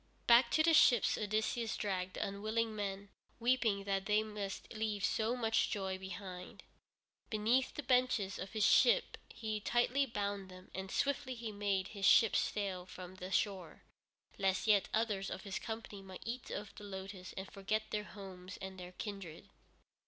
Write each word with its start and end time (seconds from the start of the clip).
Back 0.25 0.49
to 0.53 0.63
the 0.63 0.73
ships 0.73 1.15
Odysseus 1.15 1.77
dragged 1.77 2.15
the 2.15 2.25
unwilling 2.27 2.75
men, 2.75 3.09
weeping 3.39 3.83
that 3.83 4.07
they 4.07 4.23
must 4.23 4.73
leave 4.73 5.05
so 5.05 5.35
much 5.35 5.69
joy 5.69 5.99
behind. 5.99 6.63
Beneath 7.29 7.75
the 7.75 7.83
benches 7.83 8.39
of 8.39 8.53
his 8.53 8.65
ship 8.65 9.15
he 9.29 9.59
tightly 9.59 10.07
bound 10.07 10.49
them, 10.49 10.71
and 10.73 10.89
swiftly 10.89 11.35
he 11.35 11.51
made 11.51 11.89
his 11.89 12.07
ships 12.07 12.39
sail 12.39 12.87
from 12.87 13.17
the 13.17 13.29
shore, 13.29 13.83
lest 14.39 14.65
yet 14.65 14.89
others 14.91 15.29
of 15.29 15.43
his 15.43 15.59
company 15.59 16.01
might 16.01 16.23
eat 16.25 16.49
of 16.49 16.73
the 16.73 16.83
lotus 16.83 17.33
and 17.37 17.51
forget 17.51 17.91
their 17.91 18.05
homes 18.05 18.57
and 18.59 18.79
their 18.79 18.93
kindred. 18.93 19.49